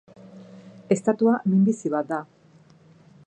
[0.95, 2.21] Estatua minbizi bat da.